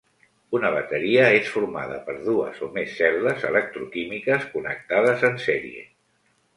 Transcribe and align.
Una 0.59 0.69
bateria 0.75 1.27
és 1.41 1.51
formada 1.57 1.99
per 2.09 2.17
dues 2.23 2.65
o 2.69 2.71
més 2.79 2.97
cel·les 3.03 3.47
electroquímiques 3.53 4.51
connectades 4.57 5.31
en 5.33 5.41
sèrie. 5.49 5.91